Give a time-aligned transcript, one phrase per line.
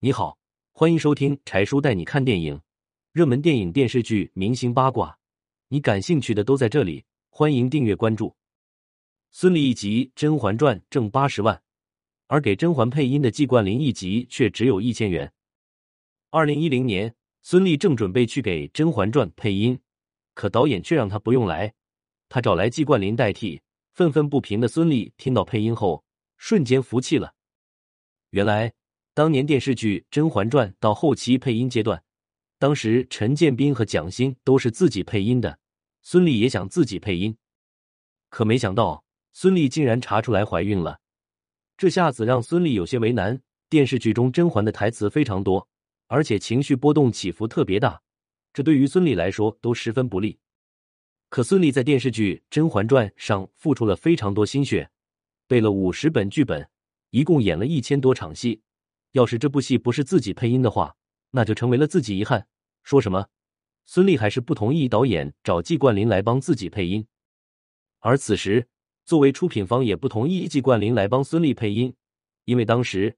[0.00, 0.38] 你好，
[0.70, 2.60] 欢迎收听柴叔带你看电影，
[3.10, 5.18] 热门电影、电视剧、明星八卦，
[5.66, 7.04] 你感兴趣的都在这里。
[7.30, 8.36] 欢迎订阅关注。
[9.32, 11.60] 孙俪一集《甄嬛传》挣八十万，
[12.28, 15.32] 而给甄嬛配音的季冠霖一集却只有一千元。
[16.30, 17.12] 二零一零年，
[17.42, 19.80] 孙俪正准备去给《甄嬛传》配音，
[20.32, 21.74] 可导演却让她不用来，
[22.28, 23.60] 他找来季冠霖代替。
[23.94, 26.04] 愤愤不平的孙俪听到配音后，
[26.36, 27.34] 瞬间服气了。
[28.30, 28.72] 原来，
[29.18, 32.04] 当年电视剧《甄嬛传》到后期配音阶段，
[32.56, 35.58] 当时陈建斌和蒋欣都是自己配音的，
[36.02, 37.36] 孙俪也想自己配音，
[38.28, 41.00] 可没想到孙俪竟然查出来怀孕了，
[41.76, 43.42] 这下子让孙俪有些为难。
[43.68, 45.68] 电视剧中甄嬛的台词非常多，
[46.06, 48.00] 而且情绪波动起伏特别大，
[48.52, 50.38] 这对于孙俪来说都十分不利。
[51.28, 54.88] 可孙俪在电视剧《甄嬛传》上付出了非常多心血，
[55.48, 56.70] 背了五十本剧本，
[57.10, 58.62] 一共演了一千多场戏。
[59.12, 60.94] 要是这部戏不是自己配音的话，
[61.30, 62.46] 那就成为了自己遗憾。
[62.82, 63.26] 说什么？
[63.86, 67.06] 孙俪还是不同意导演找季冠霖来帮自己配音。
[68.00, 68.66] 而此时，
[69.04, 71.92] 作为出品方也不同意季冠霖来帮孙俪配音，
[72.44, 73.16] 因为当时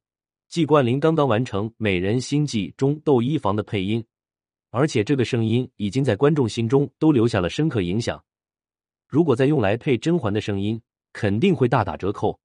[0.49, 4.05] 季冠霖刚刚完成《美人心计》中窦漪房的配音。
[4.71, 8.25] 而且这个声音已经在观众心中都留下了深刻影响，
[9.09, 10.81] 如果再用来配甄嬛的声音，
[11.13, 12.39] 肯定会大打折扣。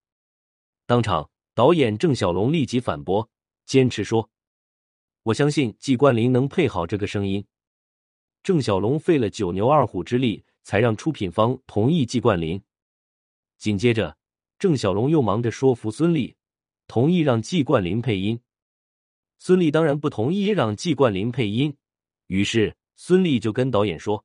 [0.88, 3.30] 当场，导演郑晓龙立即反驳，
[3.66, 4.30] 坚持说
[5.24, 7.46] ：“我相信季冠霖能配好这个声音。”
[8.44, 12.62] 郑晓龙费了九牛二虎之力，才让出品方同意季冠霖。
[13.58, 14.16] 紧接着，
[14.60, 16.36] 郑晓龙又忙着说服孙俪，
[16.88, 18.40] 同意让季冠霖配音。
[19.40, 21.76] 孙俪当然不同意让季冠霖配音。
[22.28, 24.24] 于是孙俪就跟导演说：“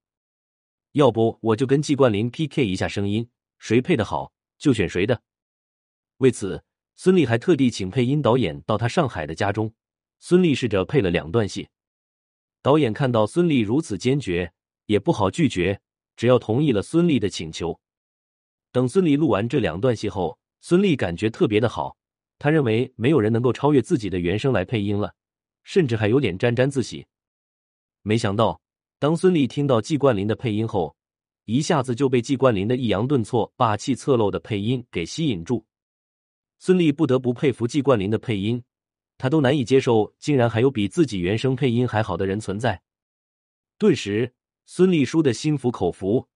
[0.93, 5.23] 要不我就跟季冠霖 PK 一下声音，谁配的好就选谁的。”
[6.19, 6.63] 为此，
[7.03, 9.73] 孙俪还特地请配音导演到他上海的家中。
[10.19, 11.67] 孙俪试着配了两段戏，
[12.61, 14.53] 导演看到孙俪如此坚决，
[14.85, 15.81] 也不好拒绝，
[16.15, 17.81] 只要同意了孙俪的请求。
[18.71, 21.97] 等孙俪录完这两段戏后，孙俪感觉特别的好，
[22.39, 25.15] 他认为没有人能够超越自己的原声来配音了，
[25.65, 27.07] 甚至还有点沾沾自喜。
[28.03, 28.61] 没想到，
[28.99, 30.95] 当孙俪听到季冠霖的配音后，
[31.47, 35.65] 一下子就被季冠霖的抑扬顿挫、霸气侧漏的配音给吸引住。
[36.63, 38.63] 孙俪不得不佩服季冠霖的配音，
[39.17, 42.83] 他都难以接受，竟然还有比自己原声配音还好的人存在。
[43.79, 44.35] 顿时，
[44.67, 46.29] 孙俪输的心服口服，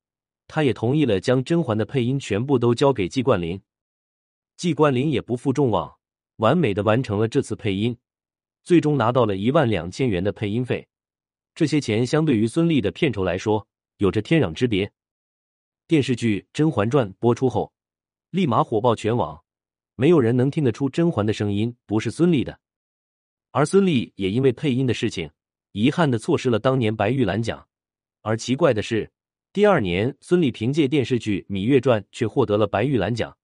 [0.49, 3.61] 他也同意了将甄嬛的配音全部都交给季冠霖。
[4.57, 5.99] 季冠霖也不负众望，
[6.37, 7.99] 完美的完成了这次配音，
[8.63, 10.89] 最终拿到了一万两千元的配音费。
[11.55, 13.69] 这些钱相对于孙俪的片酬来说，
[13.99, 14.91] 有着天壤之别。
[15.87, 17.75] 电视剧《甄嬛传》播出后，
[18.31, 19.44] 立马火爆全网，
[19.97, 22.59] 没有人能听得出甄嬛的声音不是孙俪的。
[23.53, 25.31] 而孙俪也因为配音的事情，
[25.73, 27.67] 遗憾的错失了当年白玉兰奖。
[28.23, 29.11] 而奇怪的是，
[29.53, 33.37] 第二年孙俪凭借电视剧《芈月传》却获得了白玉兰奖，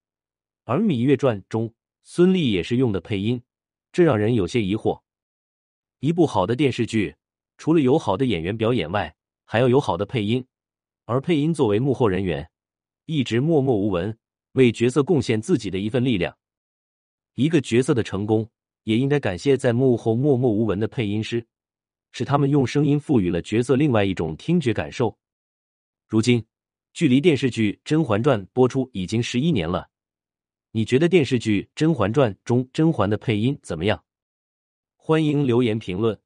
[0.65, 1.73] 而《芈月传》中
[2.03, 3.41] 孙俪也是用的配音，
[3.93, 5.01] 这让人有些疑惑。
[6.01, 7.15] 一部好的电视剧。
[7.59, 10.43] 除了有好的演员表演外，还要有好的配音。
[11.05, 12.51] 而配音作为幕后人员，
[13.05, 14.17] 一直默默无闻，
[14.53, 16.35] 为角色贡献自己的一份力量。
[17.35, 18.49] 一个角色的成功，
[18.85, 21.47] 也应该感谢在幕后默默无闻的配音师，
[22.13, 25.17] 是他们用声音赋予了角色另外一种听觉感受。
[26.07, 26.45] 如今，
[26.93, 29.89] 距离电视剧《甄嬛传》播出已经十一年了，
[30.73, 34.03] 你觉得电视剧《甄嬛传》中甄嬛的配音怎么样？
[34.97, 36.19] 欢迎留言评论。